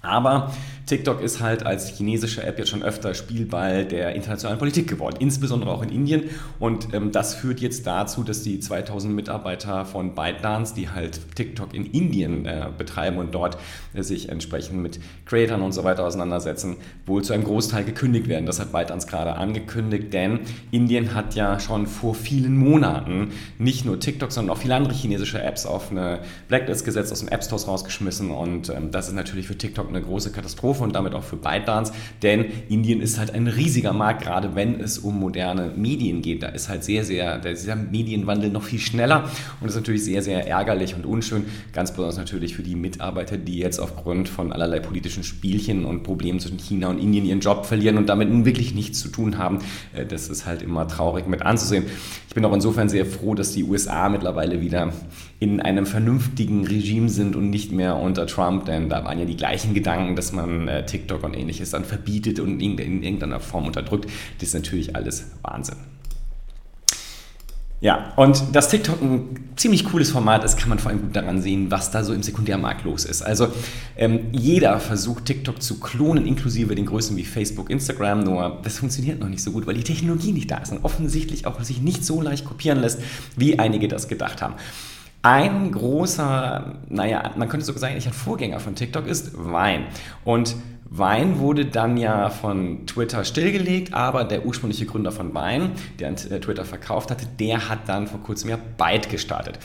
Aber 0.02 0.52
TikTok 0.86 1.22
ist 1.22 1.40
halt 1.40 1.66
als 1.66 1.90
chinesische 1.90 2.42
App 2.42 2.58
jetzt 2.58 2.70
schon 2.70 2.82
öfter 2.82 3.14
Spielball 3.14 3.86
der 3.86 4.16
internationalen 4.16 4.58
Politik 4.58 4.88
geworden, 4.88 5.18
insbesondere 5.20 5.70
auch 5.72 5.84
in 5.84 5.90
Indien. 5.90 6.24
Und 6.58 6.94
ähm, 6.94 7.12
das 7.12 7.36
führt 7.36 7.60
jetzt 7.60 7.86
dazu, 7.86 8.24
dass 8.24 8.42
die 8.42 8.60
2000 8.60 9.14
Mitarbeiter 9.14 9.86
von 9.86 10.16
ByteDance, 10.16 10.74
die 10.74 10.90
halt 10.90 11.20
TikTok 11.36 11.74
in 11.76 11.86
Indien 11.86 12.46
äh, 12.46 12.70
betreiben 12.76 13.18
und 13.18 13.36
dort 13.36 13.58
äh, 13.94 14.02
sich 14.02 14.30
entsprechend 14.30 14.82
mit 14.82 15.00
Creators 15.26 15.62
und 15.62 15.74
so 15.74 15.84
weiter 15.84 16.06
auseinandersetzen, 16.06 16.78
wohl 17.06 17.24
zu 17.24 17.34
einem 17.34 17.44
Großteil 17.44 17.84
gekündigt 17.84 18.28
werden. 18.28 18.46
Das 18.46 18.60
hat 18.60 18.72
ByteDance 18.72 19.06
gerade 19.06 19.36
angekündigt, 19.36 20.14
denn 20.14 20.40
Indien 20.72 21.14
hat 21.14 21.36
ja 21.36 21.60
schon 21.60 21.86
vor 21.86 22.16
vielen 22.16 22.58
Monaten 22.58 23.32
nicht 23.60 23.86
nur 23.86 24.00
TikTok, 24.00 24.32
sondern 24.32 24.56
auch 24.56 24.62
viele 24.62 24.76
andere 24.76 24.96
chinesische 24.96 25.42
Apps 25.42 25.68
auf 25.68 25.92
eine 25.92 26.20
Blacklist 26.48 26.84
gesetzt, 26.86 27.12
aus 27.12 27.20
dem 27.20 27.28
App 27.28 27.44
Store 27.44 27.64
rausgeschmissen. 27.64 28.32
Und 28.32 28.70
ähm, 28.70 28.90
das 28.90 29.08
ist 29.08 29.14
natürlich 29.14 29.46
für 29.46 29.58
TikTok 29.58 29.89
eine 29.90 30.02
große 30.02 30.32
Katastrophe 30.32 30.84
und 30.84 30.96
damit 30.96 31.14
auch 31.14 31.24
für 31.24 31.36
ByteDance, 31.36 31.94
denn 32.22 32.46
Indien 32.70 33.02
ist 33.02 33.20
halt 33.20 33.34
ein 33.34 33.48
riesiger 33.48 33.94
Markt, 33.94 34.24
gerade 34.24 34.56
wenn 34.56 34.80
es 34.80 34.98
um 34.98 35.20
moderne 35.20 35.72
Medien 35.76 36.22
geht. 36.22 36.44
Da 36.44 36.48
ist 36.48 36.70
halt 36.70 36.84
sehr, 36.84 37.04
sehr, 37.04 37.38
dieser 37.40 37.76
Medienwandel 37.76 38.50
noch 38.50 38.64
viel 38.64 38.80
schneller 38.80 39.24
und 39.60 39.68
das 39.68 39.72
ist 39.72 39.82
natürlich 39.82 40.04
sehr, 40.04 40.22
sehr 40.22 40.48
ärgerlich 40.48 40.96
und 40.96 41.06
unschön, 41.06 41.46
ganz 41.74 41.92
besonders 41.92 42.18
natürlich 42.18 42.56
für 42.56 42.64
die 42.64 42.76
Mitarbeiter, 42.76 43.38
die 43.38 43.60
jetzt 43.60 43.80
aufgrund 43.80 44.30
von 44.30 44.52
allerlei 44.52 44.80
politischen 44.80 45.24
Spielchen 45.24 45.86
und 45.86 46.04
Problemen 46.04 46.40
zwischen 46.40 46.58
China 46.58 46.90
und 46.90 47.00
Indien 47.00 47.26
ihren 47.26 47.40
Job 47.40 47.66
verlieren 47.66 47.98
und 47.98 48.08
damit 48.08 48.30
wirklich 48.46 48.74
nichts 48.74 49.00
zu 49.00 49.10
tun 49.10 49.38
haben. 49.38 49.60
Äh, 49.94 50.06
das 50.06 50.30
ist 50.30 50.46
halt 50.46 50.62
immer 50.62 50.88
traurig 50.88 51.28
mit 51.28 51.42
anzusehen. 51.42 51.86
Ich 52.28 52.36
bin 52.36 52.46
auch 52.46 52.54
insofern 52.54 52.90
sehr 52.90 53.06
froh, 53.06 53.34
dass 53.36 53.54
die 53.54 53.64
USA 53.64 54.08
mittlerweile 54.10 54.62
wieder 54.62 54.94
in 55.40 55.62
einem 55.62 55.86
vernünftigen 55.86 56.68
Regime 56.68 57.10
sind 57.10 57.36
und 57.36 57.50
nicht 57.50 57.72
mehr 57.72 57.96
unter 57.96 58.28
Trump, 58.28 58.66
denn 58.66 58.90
da 58.90 59.04
waren 59.04 59.18
ja 59.20 59.26
die 59.26 59.38
gleichen 59.38 59.74
Gedanken, 59.80 60.16
dass 60.16 60.32
man 60.34 60.68
äh, 60.68 60.86
TikTok 60.86 61.24
und 61.24 61.34
ähnliches 61.34 61.72
dann 61.72 61.86
verbietet 61.86 62.40
und 62.40 62.60
in, 62.60 62.78
in 62.78 63.02
irgendeiner 63.04 63.40
Form 63.40 63.66
unterdrückt. 63.68 64.10
Das 64.40 64.50
ist 64.50 64.54
natürlich 64.54 64.96
alles 64.96 65.26
Wahnsinn. 65.42 65.78
Ja, 67.82 68.12
und 68.18 68.44
dass 68.54 68.68
TikTok 68.68 69.02
ein 69.02 69.52
ziemlich 69.56 69.86
cooles 69.86 70.12
Format 70.12 70.44
ist, 70.44 70.58
kann 70.58 70.68
man 70.68 70.80
vor 70.80 70.92
allem 70.92 71.02
gut 71.02 71.16
daran 71.16 71.42
sehen, 71.42 71.72
was 71.72 71.92
da 71.92 72.04
so 72.04 72.14
im 72.14 72.22
Sekundärmarkt 72.22 72.84
los 72.84 73.06
ist. 73.06 73.22
Also 73.22 73.48
ähm, 73.96 74.28
jeder 74.34 74.82
versucht 74.82 75.24
TikTok 75.26 75.62
zu 75.62 75.80
klonen, 75.80 76.26
inklusive 76.26 76.76
den 76.76 76.86
Größen 76.86 77.16
wie 77.16 77.24
Facebook, 77.24 77.70
Instagram, 77.70 78.20
nur 78.26 78.60
das 78.64 78.80
funktioniert 78.80 79.22
noch 79.22 79.30
nicht 79.30 79.42
so 79.42 79.52
gut, 79.52 79.66
weil 79.66 79.76
die 79.76 79.84
Technologie 79.84 80.34
nicht 80.34 80.52
da 80.52 80.58
ist 80.58 80.74
und 80.74 80.84
offensichtlich 80.84 81.46
auch 81.46 81.62
sich 81.64 81.82
nicht 81.82 82.04
so 82.04 82.22
leicht 82.22 82.44
kopieren 82.44 82.82
lässt, 82.82 83.02
wie 83.38 83.60
einige 83.60 83.88
das 83.88 84.10
gedacht 84.10 84.42
haben. 84.42 84.56
Ein 85.22 85.72
großer, 85.72 86.76
naja, 86.88 87.32
man 87.36 87.50
könnte 87.50 87.66
sogar 87.66 87.82
sagen, 87.82 87.98
ich 87.98 88.08
ein 88.08 88.14
Vorgänger 88.14 88.60
von 88.60 88.76
TikTok 88.76 89.06
ist 89.06 89.32
Wein. 89.36 89.88
Und 90.24 90.56
Wein 90.86 91.40
wurde 91.40 91.66
dann 91.66 91.98
ja 91.98 92.30
von 92.30 92.88
Twitter 92.88 93.24
stillgelegt, 93.26 93.94
aber 93.94 94.24
der 94.24 94.46
ursprüngliche 94.46 94.86
Gründer 94.86 95.12
von 95.12 95.34
Wein, 95.34 95.74
der 96.00 96.10
an 96.10 96.16
Twitter 96.16 96.66
verkauft 96.66 97.12
hatte, 97.12 97.26
der 97.40 97.70
hat 97.70 97.88
dann 97.88 98.08
vor 98.08 98.22
kurzem 98.22 98.50
ja 98.50 98.58
Byte 98.78 99.10
gestartet. 99.10 99.60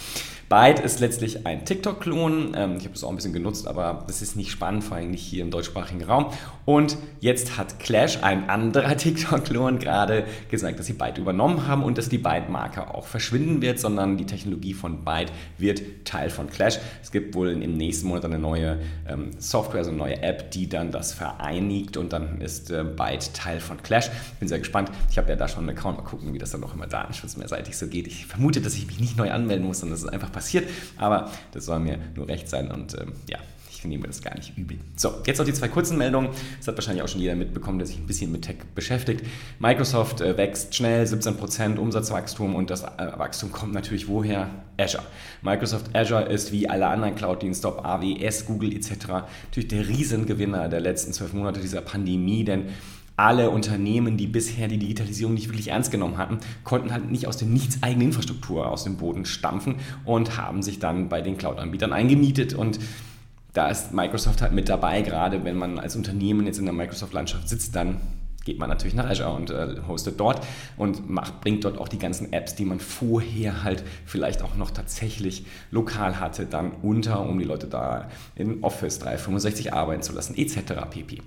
Byte 0.54 0.78
ist 0.78 1.00
letztlich 1.00 1.48
ein 1.48 1.64
TikTok-Klon. 1.64 2.52
Ähm, 2.54 2.76
ich 2.76 2.84
habe 2.84 2.92
das 2.92 3.02
auch 3.02 3.08
ein 3.08 3.16
bisschen 3.16 3.32
genutzt, 3.32 3.66
aber 3.66 4.04
das 4.06 4.22
ist 4.22 4.36
nicht 4.36 4.52
spannend, 4.52 4.84
vor 4.84 4.96
allem 4.96 5.10
nicht 5.10 5.24
hier 5.24 5.42
im 5.42 5.50
deutschsprachigen 5.50 6.04
Raum. 6.04 6.26
Und 6.64 6.96
jetzt 7.18 7.58
hat 7.58 7.80
Clash, 7.80 8.22
ein 8.22 8.48
anderer 8.48 8.96
TikTok-Klon, 8.96 9.80
gerade 9.80 10.24
gesagt, 10.52 10.78
dass 10.78 10.86
sie 10.86 10.92
Byte 10.92 11.18
übernommen 11.18 11.66
haben 11.66 11.82
und 11.82 11.98
dass 11.98 12.08
die 12.08 12.18
Byte-Marke 12.18 12.94
auch 12.94 13.08
verschwinden 13.08 13.62
wird, 13.62 13.80
sondern 13.80 14.16
die 14.16 14.26
Technologie 14.26 14.74
von 14.74 15.04
Byte 15.04 15.32
wird 15.58 15.82
Teil 16.04 16.30
von 16.30 16.48
Clash. 16.48 16.78
Es 17.02 17.10
gibt 17.10 17.34
wohl 17.34 17.48
im 17.50 17.76
nächsten 17.76 18.06
Monat 18.06 18.24
eine 18.24 18.38
neue 18.38 18.78
ähm, 19.08 19.32
Software, 19.38 19.78
also 19.78 19.90
eine 19.90 19.98
neue 19.98 20.22
App, 20.22 20.52
die 20.52 20.68
dann 20.68 20.92
das 20.92 21.12
vereinigt 21.12 21.96
und 21.96 22.12
dann 22.12 22.40
ist 22.40 22.70
äh, 22.70 22.84
Byte 22.84 23.34
Teil 23.34 23.58
von 23.58 23.82
Clash. 23.82 24.08
Bin 24.38 24.46
sehr 24.46 24.60
gespannt. 24.60 24.92
Ich 25.10 25.18
habe 25.18 25.28
ja 25.30 25.34
da 25.34 25.48
schon 25.48 25.68
einen 25.68 25.76
Account. 25.76 25.98
Mal 25.98 26.04
gucken, 26.04 26.32
wie 26.32 26.38
das 26.38 26.52
dann 26.52 26.60
noch 26.60 26.74
immer 26.74 26.86
datenschutzmehrseitig 26.86 27.76
so 27.76 27.88
geht. 27.88 28.06
Ich 28.06 28.26
vermute, 28.26 28.60
dass 28.60 28.76
ich 28.76 28.86
mich 28.86 29.00
nicht 29.00 29.16
neu 29.16 29.32
anmelden 29.32 29.66
muss, 29.66 29.80
sondern 29.80 29.94
dass 29.96 30.04
es 30.04 30.08
einfach 30.08 30.30
passiert. 30.30 30.43
Aber 30.96 31.30
das 31.52 31.66
soll 31.66 31.80
mir 31.80 31.98
nur 32.14 32.28
recht 32.28 32.48
sein 32.48 32.70
und 32.70 32.94
ähm, 33.00 33.12
ja, 33.28 33.38
ich 33.84 33.88
nehme 33.88 34.06
das 34.06 34.22
gar 34.22 34.34
nicht 34.34 34.56
übel. 34.56 34.78
So, 34.96 35.12
jetzt 35.26 35.38
noch 35.38 35.44
die 35.44 35.52
zwei 35.52 35.68
kurzen 35.68 35.98
Meldungen. 35.98 36.30
Das 36.58 36.68
hat 36.68 36.76
wahrscheinlich 36.76 37.02
auch 37.02 37.08
schon 37.08 37.20
jeder 37.20 37.34
mitbekommen, 37.34 37.78
der 37.78 37.86
sich 37.86 37.98
ein 37.98 38.06
bisschen 38.06 38.32
mit 38.32 38.42
Tech 38.42 38.56
beschäftigt. 38.74 39.24
Microsoft 39.58 40.20
äh, 40.20 40.36
wächst 40.36 40.74
schnell, 40.74 41.04
17% 41.04 41.76
Umsatzwachstum 41.76 42.54
und 42.54 42.70
das 42.70 42.82
äh, 42.82 43.12
Wachstum 43.16 43.52
kommt 43.52 43.74
natürlich 43.74 44.08
woher? 44.08 44.48
Azure. 44.76 45.04
Microsoft 45.42 45.94
Azure 45.94 46.24
ist 46.24 46.50
wie 46.50 46.68
alle 46.68 46.86
anderen 46.86 47.14
Cloud-Dienste, 47.14 47.68
ob 47.68 47.84
AWS, 47.84 48.46
Google 48.46 48.74
etc. 48.74 48.90
natürlich 49.44 49.68
der 49.68 49.86
Riesengewinner 49.86 50.68
der 50.68 50.80
letzten 50.80 51.12
zwölf 51.12 51.32
Monate 51.32 51.60
dieser 51.60 51.80
Pandemie, 51.80 52.44
denn 52.44 52.66
alle 53.16 53.50
Unternehmen, 53.50 54.16
die 54.16 54.26
bisher 54.26 54.68
die 54.68 54.78
Digitalisierung 54.78 55.34
nicht 55.34 55.48
wirklich 55.48 55.68
ernst 55.68 55.90
genommen 55.90 56.18
hatten, 56.18 56.38
konnten 56.64 56.92
halt 56.92 57.10
nicht 57.10 57.26
aus 57.26 57.36
der 57.36 57.48
nichts 57.48 57.82
eigenen 57.82 58.08
Infrastruktur 58.08 58.70
aus 58.70 58.84
dem 58.84 58.96
Boden 58.96 59.24
stampfen 59.24 59.76
und 60.04 60.36
haben 60.36 60.62
sich 60.62 60.78
dann 60.78 61.08
bei 61.08 61.20
den 61.20 61.38
Cloud-Anbietern 61.38 61.92
eingemietet 61.92 62.54
und 62.54 62.78
da 63.52 63.68
ist 63.68 63.94
Microsoft 63.94 64.42
halt 64.42 64.52
mit 64.52 64.68
dabei, 64.68 65.02
gerade 65.02 65.44
wenn 65.44 65.56
man 65.56 65.78
als 65.78 65.94
Unternehmen 65.94 66.44
jetzt 66.46 66.58
in 66.58 66.64
der 66.64 66.74
Microsoft-Landschaft 66.74 67.48
sitzt, 67.48 67.76
dann 67.76 68.00
geht 68.44 68.58
man 68.58 68.68
natürlich 68.68 68.94
nach 68.94 69.08
Azure 69.08 69.32
und 69.32 69.50
äh, 69.50 69.76
hostet 69.88 70.20
dort 70.20 70.44
und 70.76 71.08
macht, 71.08 71.40
bringt 71.40 71.64
dort 71.64 71.78
auch 71.78 71.88
die 71.88 71.98
ganzen 71.98 72.32
Apps, 72.32 72.54
die 72.54 72.64
man 72.64 72.80
vorher 72.80 73.64
halt 73.64 73.84
vielleicht 74.04 74.42
auch 74.42 74.56
noch 74.56 74.70
tatsächlich 74.70 75.46
lokal 75.70 76.20
hatte, 76.20 76.46
dann 76.46 76.72
unter, 76.82 77.20
um 77.20 77.38
die 77.38 77.44
Leute 77.44 77.66
da 77.68 78.08
in 78.34 78.62
Office 78.62 78.98
365 78.98 79.72
arbeiten 79.72 80.02
zu 80.02 80.12
lassen, 80.12 80.36
etc. 80.36 80.74
pp. 80.90 81.22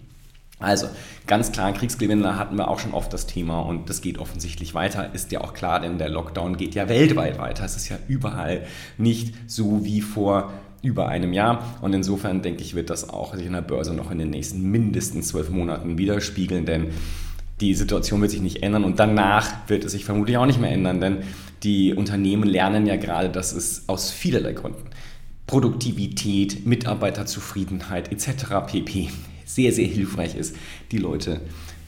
Also 0.60 0.88
ganz 1.28 1.52
klar, 1.52 1.72
Kriegsgewinner 1.72 2.38
hatten 2.38 2.56
wir 2.56 2.68
auch 2.68 2.80
schon 2.80 2.94
oft 2.94 3.14
das 3.14 3.28
Thema 3.28 3.60
und 3.60 3.90
das 3.90 4.02
geht 4.02 4.18
offensichtlich 4.18 4.74
weiter, 4.74 5.14
ist 5.14 5.32
ja 5.32 5.42
auch 5.42 5.54
klar, 5.54 5.80
denn 5.80 6.00
der 6.00 6.10
Lockdown 6.10 6.58
geht 6.58 6.74
ja 6.74 6.90
weltweit 6.90 7.38
weiter. 7.38 7.64
Es 7.64 7.76
ist 7.76 7.90
ja 7.90 7.98
überall 8.08 8.66
nicht 8.98 9.36
so 9.46 9.86
wie 9.86 10.02
vor 10.02 10.52
über 10.82 11.10
einem 11.10 11.32
Jahr 11.34 11.78
und 11.82 11.94
insofern 11.94 12.42
denke 12.42 12.64
ich, 12.64 12.74
wird 12.74 12.90
das 12.90 13.10
auch 13.10 13.36
sich 13.36 13.46
in 13.46 13.54
der 13.54 13.62
Börse 13.62 13.94
noch 13.94 14.10
in 14.10 14.18
den 14.18 14.32
nächsten 14.32 14.64
mindestens 14.64 15.28
zwölf 15.28 15.50
Monaten 15.50 16.00
widerspiegeln, 16.00 16.66
denn 16.66 16.88
die 17.62 17.76
Situation 17.76 18.22
wird 18.22 18.32
sich 18.32 18.42
nicht 18.42 18.64
ändern 18.64 18.84
und 18.84 19.00
danach 19.00 19.52
wird 19.68 19.84
es 19.86 19.92
sich 19.92 20.06
vermutlich 20.06 20.38
auch 20.38 20.46
nicht 20.46 20.62
mehr 20.62 20.72
ändern, 20.72 21.02
denn 21.02 21.18
die 21.64 21.94
Unternehmen 21.94 22.48
lernen 22.48 22.88
ja 22.88 22.96
gerade, 22.96 23.30
dass 23.30 23.52
es 23.52 23.84
aus 23.88 24.12
vielerlei 24.12 24.54
Gründen 24.54 24.90
Produktivität, 25.46 26.66
Mitarbeiterzufriedenheit 26.66 28.12
etc. 28.12 28.68
pp 28.68 29.10
sehr, 29.48 29.72
sehr 29.72 29.88
hilfreich 29.88 30.36
ist, 30.36 30.56
die 30.92 31.00
Leute 31.00 31.42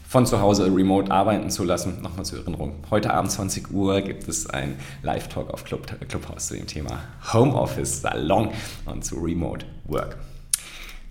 von 0.07 0.25
zu 0.25 0.41
Hause 0.41 0.65
remote 0.65 1.11
arbeiten 1.11 1.51
zu 1.51 1.63
lassen. 1.63 2.01
Nochmal 2.01 2.25
zur 2.25 2.39
Erinnerung. 2.39 2.73
Heute 2.89 3.13
Abend 3.13 3.31
20 3.31 3.71
Uhr 3.71 4.01
gibt 4.01 4.27
es 4.27 4.49
ein 4.49 4.75
Live-Talk 5.03 5.51
auf 5.51 5.65
Club, 5.65 5.85
Clubhouse 6.07 6.47
zu 6.47 6.55
dem 6.55 6.65
Thema 6.65 7.03
Homeoffice, 7.31 8.01
Salon 8.01 8.49
und 8.85 9.05
zu 9.05 9.17
Remote 9.17 9.67
Work. 9.85 10.17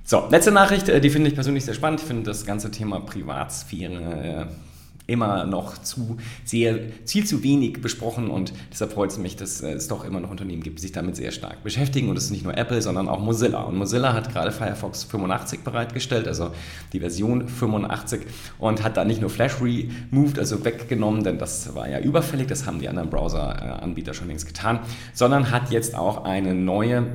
So, 0.02 0.26
letzte 0.31 0.50
Nachricht, 0.50 0.88
äh, 0.88 1.00
die 1.00 1.11
finde 1.11 1.28
ich 1.28 1.35
persönlich 1.35 1.64
sehr 1.64 1.75
spannend. 1.75 2.00
Ich 2.00 2.07
finde 2.07 2.25
das 2.25 2.45
ganze 2.45 2.73
Thema 2.73 2.99
Privatsphäre 2.99 4.49
äh, 4.50 4.77
immer 5.09 5.47
noch 5.47 5.79
zu 5.79 6.19
sehr, 6.45 6.79
viel 7.07 7.25
zu 7.25 7.43
wenig 7.43 7.81
besprochen 7.81 8.29
und 8.31 8.53
deshalb 8.71 8.93
freut 8.93 9.11
es 9.11 9.19
mich, 9.19 9.37
dass 9.37 9.62
es 9.62 9.88
doch 9.88 10.05
immer 10.05 10.21
noch 10.21 10.31
Unternehmen 10.31 10.62
gibt, 10.62 10.79
die 10.79 10.83
sich 10.83 10.93
damit 10.93 11.17
sehr 11.17 11.33
stark 11.33 11.65
beschäftigen 11.65 12.11
und 12.11 12.15
das 12.15 12.25
ist 12.25 12.31
nicht 12.31 12.45
nur 12.45 12.57
Apple, 12.57 12.81
sondern 12.83 13.09
auch 13.09 13.19
Mozilla. 13.19 13.62
Und 13.62 13.77
Mozilla 13.77 14.12
hat 14.12 14.31
gerade 14.31 14.53
Firefox 14.53 15.05
85 15.05 15.61
bereitgestellt, 15.61 16.29
also 16.29 16.50
die 16.93 17.00
Version 17.00 17.49
85 17.49 18.21
und 18.59 18.85
hat 18.85 18.99
da 18.99 19.05
nicht 19.05 19.23
nur 19.23 19.31
Flash 19.31 19.62
removed, 19.62 20.38
also 20.38 20.62
weggenommen, 20.62 21.25
denn 21.25 21.38
das 21.38 21.75
war 21.75 21.88
ja 21.88 22.00
überfällig, 22.00 22.47
das 22.47 22.67
haben 22.67 22.79
die 22.79 22.88
anderen 22.88 23.09
Browser-Anbieter 23.09 24.12
schon 24.12 24.29
längst 24.29 24.47
getan, 24.47 24.81
sondern 25.15 25.50
hat 25.50 25.71
jetzt 25.71 25.95
auch 25.95 26.25
eine 26.25 26.55
neue 26.55 27.07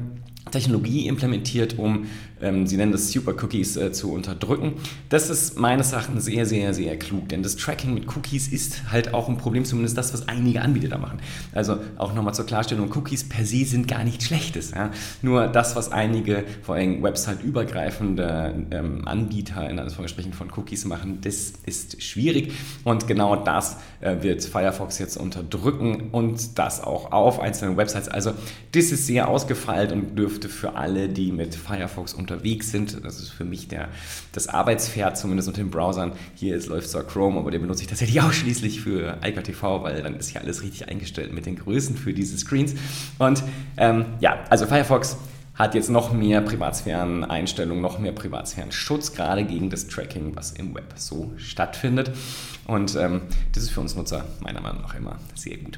Technologie 0.54 1.08
implementiert, 1.08 1.78
um 1.78 2.06
ähm, 2.44 2.68
sie 2.68 2.78
nennen 2.78 2.92
das 2.92 3.12
Super 3.12 3.34
Cookies, 3.42 3.78
äh, 3.78 3.92
zu 3.92 4.12
unterdrücken. 4.12 4.74
Das 5.10 5.30
ist 5.30 5.58
meines 5.58 5.94
Erachtens 5.94 6.26
sehr, 6.26 6.46
sehr, 6.46 6.74
sehr 6.74 6.98
klug, 6.98 7.30
denn 7.30 7.42
das 7.42 7.56
Tracking 7.56 7.94
mit 7.94 8.08
Cookies 8.16 8.48
ist 8.48 8.92
halt 8.92 9.14
auch 9.14 9.30
ein 9.30 9.38
Problem, 9.38 9.66
zumindest 9.66 9.98
das, 9.98 10.14
was 10.14 10.28
einige 10.28 10.62
Anbieter 10.62 10.90
da 10.90 10.98
machen. 10.98 11.20
Also 11.54 11.78
auch 11.98 12.14
nochmal 12.14 12.34
zur 12.34 12.46
Klarstellung, 12.46 12.92
Cookies 12.96 13.28
per 13.28 13.46
se 13.46 13.66
sind 13.66 13.88
gar 13.88 14.04
nichts 14.04 14.26
Schlechtes. 14.26 14.72
Ja? 14.72 14.92
Nur 15.22 15.48
das, 15.48 15.76
was 15.76 15.92
einige, 15.92 16.44
vor 16.62 16.76
allem 16.76 17.02
website-übergreifende 17.02 18.68
ähm, 18.72 19.08
Anbieter 19.08 19.70
in 19.70 19.80
Anführungsstrichen 19.80 20.34
von 20.34 20.52
Cookies 20.56 20.86
machen, 20.86 21.20
das 21.22 21.54
ist 21.66 22.02
schwierig 22.04 22.52
und 22.84 23.08
genau 23.08 23.36
das 23.36 23.78
äh, 24.02 24.22
wird 24.22 24.44
Firefox 24.44 25.00
jetzt 25.00 25.18
unterdrücken 25.18 26.10
und 26.12 26.60
das 26.60 26.84
auch 26.84 27.12
auf 27.12 27.40
einzelnen 27.40 27.78
Websites. 27.78 28.10
Also 28.10 28.34
das 28.74 28.86
ist 28.92 29.08
sehr 29.08 29.30
ausgefeilt 29.30 29.92
und 29.92 30.18
dürfte 30.18 30.43
für 30.50 30.76
alle, 30.76 31.10
die 31.10 31.32
mit 31.32 31.56
Firefox 31.56 32.14
unter 32.14 32.34
unterwegs 32.34 32.72
sind. 32.72 33.04
Das 33.04 33.20
ist 33.20 33.30
für 33.30 33.46
mich 33.46 33.68
der, 33.68 33.90
das 34.32 34.48
Arbeitspferd, 34.48 35.18
zumindest 35.18 35.48
unter 35.48 35.62
den 35.62 35.70
Browsern. 35.70 36.14
Hier 36.36 36.56
ist, 36.56 36.68
läuft 36.68 36.90
zwar 36.90 37.04
Chrome, 37.04 37.40
aber 37.40 37.52
den 37.52 37.62
benutze 37.62 37.84
ich 37.84 37.88
tatsächlich 37.88 38.22
ausschließlich 38.22 38.82
für 38.82 39.18
IKTV, 39.24 39.84
weil 39.84 40.02
dann 40.02 40.16
ist 40.16 40.30
hier 40.30 40.42
alles 40.42 40.62
richtig 40.64 40.90
eingestellt 40.90 41.34
mit 41.34 41.46
den 41.46 41.56
Größen 41.56 41.96
für 41.96 42.14
diese 42.14 42.38
Screens. 42.38 42.74
Und 43.20 43.44
ähm, 43.78 44.06
ja, 44.20 44.44
also 44.50 44.66
Firefox 44.66 45.18
hat 45.56 45.76
jetzt 45.76 45.90
noch 45.90 46.12
mehr 46.12 46.42
Privatsphären-Einstellungen, 46.42 47.82
noch 47.82 48.00
mehr 48.00 48.12
Privatsphären-Schutz, 48.12 49.14
gerade 49.14 49.44
gegen 49.46 49.70
das 49.70 49.88
Tracking, 49.88 50.36
was 50.36 50.52
im 50.52 50.74
Web 50.74 50.94
so 50.96 51.32
stattfindet. 51.38 52.12
Und 52.66 52.96
ähm, 52.96 53.22
das 53.54 53.64
ist 53.64 53.70
für 53.70 53.82
uns 53.82 53.96
Nutzer 53.96 54.26
meiner 54.42 54.62
Meinung 54.62 54.82
nach 54.82 54.96
immer 54.96 55.20
sehr 55.36 55.58
gut. 55.58 55.78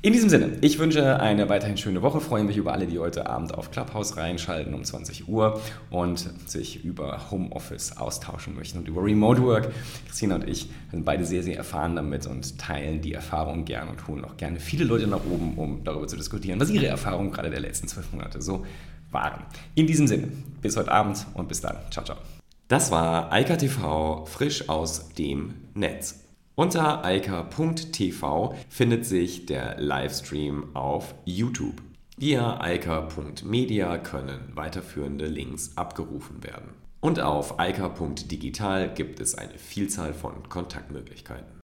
In 0.00 0.12
diesem 0.12 0.28
Sinne, 0.28 0.58
ich 0.60 0.78
wünsche 0.78 1.18
eine 1.18 1.48
weiterhin 1.48 1.76
schöne 1.76 2.02
Woche, 2.02 2.20
freue 2.20 2.44
mich 2.44 2.56
über 2.56 2.72
alle, 2.72 2.86
die 2.86 3.00
heute 3.00 3.28
Abend 3.28 3.52
auf 3.52 3.72
Clubhouse 3.72 4.16
reinschalten 4.16 4.72
um 4.72 4.84
20 4.84 5.26
Uhr 5.26 5.60
und 5.90 6.18
sich 6.48 6.84
über 6.84 7.32
Homeoffice 7.32 7.96
austauschen 7.96 8.54
möchten 8.54 8.78
und 8.78 8.86
über 8.86 9.02
Remote 9.02 9.42
Work. 9.42 9.72
Christina 10.06 10.36
und 10.36 10.48
ich 10.48 10.70
sind 10.92 11.04
beide 11.04 11.24
sehr, 11.24 11.42
sehr 11.42 11.56
erfahren 11.56 11.96
damit 11.96 12.28
und 12.28 12.58
teilen 12.60 13.00
die 13.00 13.12
Erfahrung 13.12 13.64
gern 13.64 13.88
und 13.88 14.06
holen 14.06 14.24
auch 14.24 14.36
gerne 14.36 14.60
viele 14.60 14.84
Leute 14.84 15.08
nach 15.08 15.24
oben, 15.28 15.54
um 15.58 15.82
darüber 15.82 16.06
zu 16.06 16.16
diskutieren, 16.16 16.60
was 16.60 16.70
ihre 16.70 16.86
Erfahrungen 16.86 17.32
gerade 17.32 17.50
der 17.50 17.60
letzten 17.60 17.88
zwölf 17.88 18.12
Monate 18.12 18.40
so 18.40 18.64
waren. 19.10 19.42
In 19.74 19.88
diesem 19.88 20.06
Sinne, 20.06 20.28
bis 20.62 20.76
heute 20.76 20.92
Abend 20.92 21.26
und 21.34 21.48
bis 21.48 21.60
dann. 21.60 21.76
Ciao, 21.90 22.04
ciao. 22.04 22.18
Das 22.68 22.92
war 22.92 23.32
Eika 23.32 23.56
TV 23.56 24.26
frisch 24.26 24.68
aus 24.68 25.08
dem 25.14 25.54
Netz. 25.74 26.27
Unter 26.58 27.04
eika.tv 27.04 28.52
findet 28.68 29.06
sich 29.06 29.46
der 29.46 29.80
Livestream 29.80 30.74
auf 30.74 31.14
YouTube. 31.24 31.80
Via 32.16 32.60
eika.media 32.60 33.96
können 33.98 34.40
weiterführende 34.56 35.28
Links 35.28 35.76
abgerufen 35.76 36.42
werden. 36.42 36.74
Und 36.98 37.20
auf 37.20 37.60
eika.digital 37.60 38.92
gibt 38.92 39.20
es 39.20 39.36
eine 39.36 39.56
Vielzahl 39.56 40.12
von 40.12 40.48
Kontaktmöglichkeiten. 40.48 41.57